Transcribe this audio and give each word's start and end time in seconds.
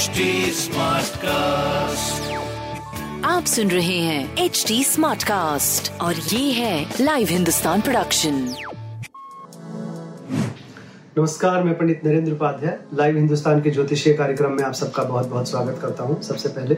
HD 0.00 0.24
Smartcast. 0.56 2.28
आप 3.24 3.44
सुन 3.44 3.70
रहे 3.70 3.98
हैं 3.98 4.36
एच 4.44 4.64
डी 4.68 4.82
स्मार्ट 4.84 5.22
कास्ट 5.22 5.90
और 6.00 6.14
ये 6.14 6.52
है 6.52 6.94
लाइव 7.00 7.28
हिंदुस्तान 7.30 7.80
प्रोडक्शन 7.80 8.34
नमस्कार 11.18 11.62
मैं 11.64 11.76
पंडित 11.78 12.04
नरेंद्र 12.04 12.32
उपाध्याय 12.32 12.78
लाइव 12.94 13.16
हिंदुस्तान 13.16 13.60
के 13.62 13.70
ज्योतिषीय 13.70 14.14
कार्यक्रम 14.14 14.52
में 14.52 14.64
आप 14.64 14.72
सबका 14.72 15.04
बहुत 15.04 15.28
बहुत 15.28 15.50
स्वागत 15.50 15.78
करता 15.82 16.04
हूँ। 16.04 16.20
सबसे 16.22 16.48
पहले 16.48 16.76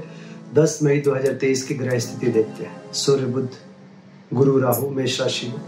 10 0.61 0.79
मई 0.83 1.01
2023 1.01 1.63
की 1.63 1.75
ग्रह 1.75 1.99
स्थिति 1.99 2.33
देखते 2.33 2.65
हैं। 2.65 2.93
सूर्य 2.93 3.27
बुद्ध 3.27 3.49
गुरु 4.35 4.59
राहु 4.61 4.91
मेष 4.91 5.21
राशि 5.21 5.47
में 5.49 5.61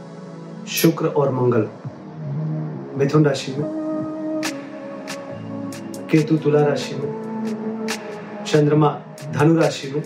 शुक्र 0.82 1.07
और 1.07 1.32
मंगल 1.32 1.68
मिथुन 2.98 3.25
राशि 3.25 3.55
में 3.59 3.66
केतु 6.11 6.36
तुला 6.36 6.64
राशि 6.67 6.95
में 6.95 7.24
चंद्रमा 8.54 9.00
धनु 9.31 9.54
राशि 9.54 9.89
में 9.89 10.03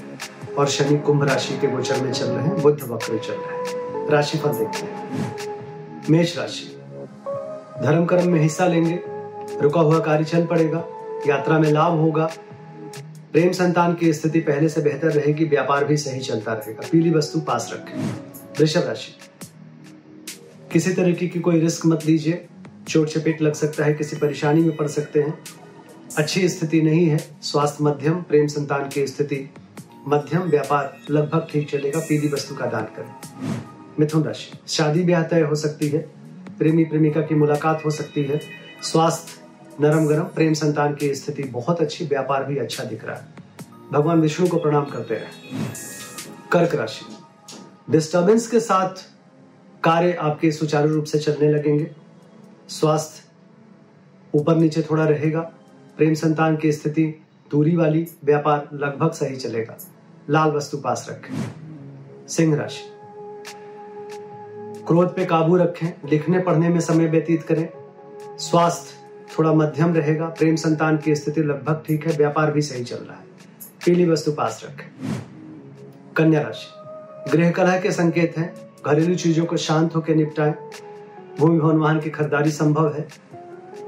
और 0.58 0.68
शनि 0.68 0.98
कुंभ 0.98 1.24
राशि 1.24 1.58
के 1.58 1.66
गोचर 1.66 2.00
में 2.00 2.12
चल 2.12 2.26
रहे 2.26 2.44
हैं 2.44 2.62
बुद्ध 2.62 2.82
वक्र 2.82 3.18
चल 3.18 3.34
रहे 3.34 3.56
हैं। 3.58 4.08
राशिफल 4.08 4.48
देखते 4.48 4.78
हैं। 4.78 5.26
मेष 6.10 6.38
राशि। 6.38 6.80
धर्म 7.82 8.04
कर्म 8.04 8.28
में 8.28 8.40
हिस्सा 8.40 8.66
लेंगे। 8.66 9.00
रुका 9.60 9.80
हुआ 9.80 9.98
कार्य 9.98 10.24
चल 10.24 10.46
पड़ेगा। 10.46 10.84
यात्रा 11.26 11.58
में 11.58 11.70
लाभ 11.70 11.92
होगा। 11.92 12.30
प्रेम 13.32 13.52
संतान 13.52 13.94
की 13.94 14.12
स्थिति 14.12 14.40
पहले 14.40 14.68
से 14.68 14.80
बेहतर 14.80 15.08
रहेगी। 15.08 15.44
व्यापार 15.44 15.84
भी 15.84 15.96
सही 15.96 16.20
चलता 16.20 16.52
रहेगा। 16.52 16.88
पीली 16.92 17.10
वस्तु 17.10 17.40
पास 17.40 17.70
रखें। 17.72 18.06
वृषभ 18.60 18.82
राशि। 18.86 19.16
किसी 20.72 20.92
तरीके 20.92 21.26
की 21.26 21.40
कोई 21.40 21.60
रिस्क 21.60 21.86
मत 21.86 22.06
लीजिए। 22.06 22.46
चोट 22.88 23.08
चपेट 23.08 23.42
लग 23.42 23.52
सकता 23.52 23.84
है, 23.84 23.94
किसी 23.94 24.16
परेशानी 24.16 24.60
में 24.60 24.76
पड़ 24.76 24.86
सकते 24.86 25.20
हैं। 25.20 25.38
अच्छी 26.16 26.48
स्थिति 26.48 26.82
नहीं 26.82 27.06
है। 27.06 27.30
स्वास्थ्य 27.42 27.84
मध्यम, 27.84 28.22
प्रेम 28.22 28.46
संतान 28.46 28.88
की 28.88 29.06
स्थिति। 29.06 29.50
मध्यम 30.08 30.42
व्यापार 30.42 30.96
लगभग 31.10 31.46
ठीक 31.50 31.70
चलेगा। 31.70 32.00
पीली 32.00 32.28
वस्तु 32.28 32.54
का 32.54 32.66
दान 32.66 32.84
करें। 32.84 33.14
मिथुन 34.00 34.22
राशि। 34.22 34.58
शादी 34.68 35.02
ब्याह 35.02 35.22
तय 35.22 35.40
हो 35.40 35.54
सकती 35.54 35.88
है। 35.88 35.98
प्रेमी 36.58 36.84
प्रेमिका 36.84 37.20
की 37.20 37.34
मुलाकात 37.34 37.84
हो 37.84 37.90
सकती 37.90 38.22
है। 38.22 38.40
स्वास्थ्य 38.82 39.40
नरम 39.80 40.06
गरम, 40.06 40.22
प्रेम 40.22 40.54
संतान 40.54 40.94
की 40.94 41.14
स्थिति 41.14 41.42
बहुत 41.42 41.80
अच्छी, 41.80 42.06
व्यापार 42.06 42.44
भी 42.44 42.56
अच्छा 42.56 42.84
दिख 42.84 43.04
रहा 43.04 43.16
है। 43.16 43.26
भगवान 43.92 44.20
विष्णु 44.20 44.48
को 44.48 44.56
प्रणाम 44.56 44.84
करते 44.84 45.14
रहे। 45.14 45.58
कर्क 46.52 46.74
राशि। 46.74 47.16
डिस्टर्बेंस 47.90 48.48
के 48.48 48.60
साथ 48.60 49.10
कार्य 49.84 50.12
आपके 50.12 50.52
सुचारू 50.52 50.94
रूप 50.94 51.04
से 51.04 51.18
चलने 51.18 51.52
लगेंगे। 51.52 51.90
स्वास्थ्य 52.68 53.22
ऊपर 54.34 54.56
नीचे 54.56 54.82
थोड़ा 54.82 55.04
रहेगा। 55.04 55.52
प्रेम 55.98 56.14
संतान 56.14 56.56
की 56.56 56.72
स्थिति, 56.72 57.22
दूरी 57.50 57.76
वाली 57.76 58.08
व्यापार 58.24 58.68
लगभग 58.72 59.10
सही 59.10 59.36
चलेगा। 59.36 59.78
लाल 60.30 60.50
वस्तु 60.50 60.76
पास 60.76 61.06
रखें। 61.10 61.44
सिंह 62.28 62.56
राशि। 62.56 62.90
क्रोध 64.86 65.16
पे 65.16 65.24
काबू 65.24 65.56
रखें, 65.56 66.10
लिखने 66.10 66.38
पढ़ने 66.38 66.68
में 66.68 66.80
समय 66.80 67.06
व्यतीत 67.06 67.42
करें। 67.42 67.68
स्वास्थ्य 68.38 68.94
थोड़ा 69.38 69.52
मध्यम 69.52 69.94
रहेगा, 69.94 70.26
प्रेम 70.26 70.56
संतान 70.56 70.98
की 70.98 71.14
स्थिति 71.14 71.42
लगभग 71.42 71.82
ठीक 71.86 72.06
है, 72.06 72.16
व्यापार 72.16 72.52
भी 72.52 72.62
सही 72.62 72.84
चल 72.84 72.96
रहा 72.96 73.18
है। 73.18 73.24
पीली 73.86 74.10
वस्तु 74.10 74.32
पास 74.32 74.64
रखें। 74.64 75.16
कन्या 76.16 76.40
राशि। 76.40 76.66
गृह 77.30 77.50
कलह 77.50 77.80
के 77.80 77.92
संकेत 77.92 78.38
हैं, 78.38 78.54
घरेलू 78.86 79.14
चीज़ों 79.14 79.46
को 79.46 79.56
शांत 79.56 79.96
होकर 79.96 80.14
निपटाएँ। 80.14 80.54
भूमि 81.38 81.60
भवन 81.60 81.76
वाहन 81.76 82.00
की 82.00 82.10
खरीदारी 82.10 82.50
संभव 82.50 82.94
है। 82.94 83.08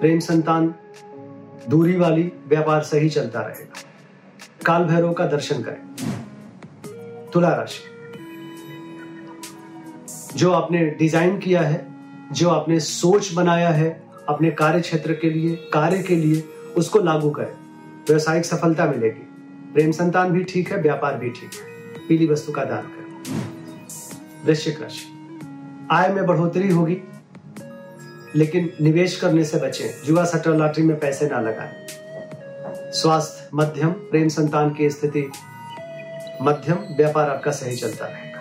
प्रेम 0.00 0.18
संतान 0.18 0.74
दूरी 1.68 1.96
वाली 1.96 2.32
व्यापार 2.48 2.82
सही 2.82 3.08
चलता 3.08 3.40
रहेगा। 3.40 3.82
काल 4.66 4.84
भैरव 4.84 5.12
का 5.12 5.26
दर्शन 5.26 5.62
करें। 5.62 5.96
तुला 7.30 7.48
राशि। 7.48 7.84
जो 10.38 10.52
आपने 10.52 10.86
डिज़ाइन 10.86 11.38
किया 11.38 11.60
है, 11.60 11.86
जो 12.32 12.48
आपने 12.48 12.80
सोच 12.80 13.32
बनाया 13.32 13.68
है, 13.68 14.02
अपने 14.28 14.50
कार्य 14.50 14.80
क्षेत्र 14.80 15.12
के 15.12 15.30
लिए, 15.30 15.56
कार्य 15.56 16.02
के 16.02 16.16
लिए, 16.16 16.44
उसको 16.76 16.98
लागू 16.98 17.30
करें। 17.30 17.54
व्यवसायिक 18.08 18.44
सफलता 18.44 18.86
मिलेगी। 18.86 19.26
प्रेम 19.72 19.90
संतान 19.90 20.30
भी 20.30 20.44
ठीक 20.44 20.72
है, 20.72 20.82
व्यापार 20.82 21.16
भी 21.16 21.30
ठीक 21.30 21.50
है। 21.54 22.08
पीली 22.08 22.26
वस्तु 22.26 22.52
का 22.52 22.64
दान 22.64 22.82
करें। 22.82 24.46
वृश्चिक 24.46 24.82
राशि। 24.82 25.06
आय 25.90 26.12
में 26.12 26.26
बढ़ोतरी 26.26 26.70
होगी। 26.70 26.94
लेकिन 28.36 28.72
निवेश 28.80 29.16
करने 29.16 29.44
से 29.44 29.58
बचें। 29.58 30.06
जुआ 30.06 30.24
सट्टा 30.24 30.50
लॉटरी 30.50 30.84
में 30.84 30.98
पैसे 30.98 31.26
ना 31.26 31.40
लगाएँ। 31.40 31.86
स्वास्थ्य, 32.92 33.48
मध्यम, 33.54 33.90
प्रेम 33.90 34.28
संतान 34.28 34.70
की 34.70 34.90
स्थिति, 34.90 35.30
मध्यम, 36.42 36.74
व्यापार 36.74 37.30
आपका 37.30 37.50
सही 37.50 37.76
चलता 37.76 38.06
रहेगा। 38.06 38.40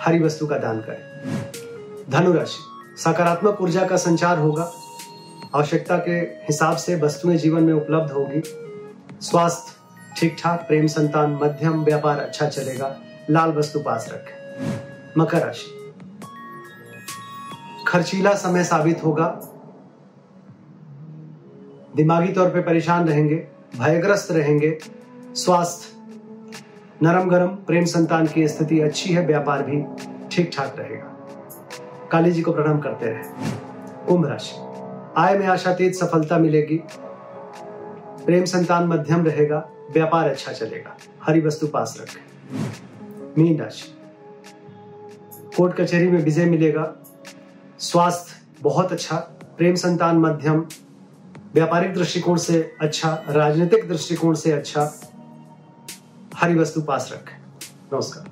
हरी 0.00 0.18
वस्तु 0.18 0.46
का 0.46 0.58
दान 0.58 0.80
करें। 0.80 1.22
धनुराशि, 2.10 2.58
सकारात्मक 3.02 3.60
ऊर्जा 3.60 3.86
का 3.86 3.96
संचार 3.96 4.38
होगा। 4.38 4.72
आवश्यकता 5.54 5.96
के 5.96 6.12
हिसाब 6.12 6.76
से 6.76 6.96
वस्तुएँ 6.96 7.36
जीवन 7.36 7.62
में 7.62 7.74
उपलब्ध 7.74 8.10
होगी। 8.10 8.42
स्वास्थ्य 9.20 9.72
ठीक 10.16 10.36
ठाक 10.40 10.60
प्रेम 10.60 10.86
संतान, 10.86 11.38
मध्यम, 11.42 11.84
व्यापार 11.84 12.18
अच्छा 12.18 12.46
चलेगा। 12.46 12.96
लाल 13.30 13.50
वस्तु 13.50 13.80
पास 13.80 14.10
रखें। 14.12 14.80
मकर 15.18 15.38
राशि 15.38 15.81
खर्चीला 17.92 18.34
समय 18.34 18.64
साबित 18.64 19.04
होगा। 19.04 19.26
दिमागी 21.96 22.32
तौर 22.32 22.50
पे 22.50 22.60
परेशान 22.60 23.08
रहेंगे, 23.08 23.48
भयग्रस्त 23.78 24.32
रहेंगे। 24.32 24.78
स्वास्थ्य 25.34 26.02
नरम 27.02 27.28
गरम 27.28 27.48
प्रेम 27.48 27.84
संतान 27.84 28.26
की 28.26 28.48
स्थिति 28.48 28.80
अच्छी 28.80 29.14
है, 29.14 29.26
व्यापार 29.26 29.62
भी 29.62 29.84
ठीक 30.32 30.50
ठाक 30.56 30.74
रहेगा। 30.78 31.28
काली 32.12 32.32
जी 32.32 32.42
को 32.42 32.52
प्रणाम 32.52 32.78
करते 32.78 33.06
रहे। 33.06 33.22
कुंभ 34.06 34.26
राशि। 34.26 34.56
आय 35.16 35.38
में 35.38 35.46
आशातीत 35.46 35.94
सफलता 35.94 36.38
मिलेगी। 36.38 36.82
प्रेम 38.26 38.44
संतान 38.44 38.86
मध्यम 38.86 39.24
रहेगा, 39.24 39.68
व्यापार 39.90 40.28
अच्छा 40.28 40.52
चलेगा। 40.52 40.96
हरी 41.22 41.40
वस्तु 41.40 41.66
पास 41.66 41.98
रखें। 42.00 42.22
मीन 43.38 43.60
राशि। 43.60 43.94
कोर्ट 45.56 45.80
कचहरी 45.80 46.08
में 46.08 46.24
विजय 46.24 46.44
मिलेगा। 46.44 46.94
स्वास्थ्य 47.82 48.40
बहुत 48.62 48.92
अच्छा 48.92 49.16
प्रेम 49.58 49.74
संतान 49.74 50.16
मध्यम 50.16 50.64
व्यापारिक 51.54 51.94
दृष्टिकोण 51.94 52.36
से 52.38 52.60
अच्छा 52.80 53.10
राजनीतिक 53.28 53.88
दृष्टिकोण 53.88 54.34
से 54.34 54.52
अच्छा 54.52 54.92
हरी 56.36 56.54
वस्तु 56.54 56.80
पास 56.82 57.10
रखें। 57.12 57.36
नमस्कार। 57.92 58.30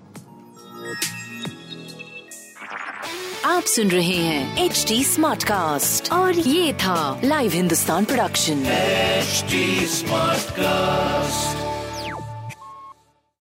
आप 3.45 3.63
सुन 3.63 3.89
रहे 3.89 4.17
हैं 4.17 4.65
एच 4.65 4.85
डी 4.89 5.05
स्मार्ट 5.05 5.45
कास्ट 5.45 6.13
और 6.13 6.39
ये 6.39 6.73
था 6.75 7.21
live 7.25 7.53
Hindustan 7.53 8.05
production 8.05 8.65
smart 8.65 10.41
Smartcast. 10.51 11.70